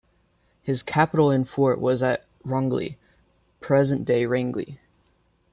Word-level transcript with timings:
His 0.63 0.81
capital 0.81 1.29
and 1.29 1.47
fort 1.47 1.79
was 1.79 2.01
at 2.01 2.25
Rongli, 2.43 2.95
present 3.59 4.03
day 4.03 4.23
Rangeli. 4.23 4.79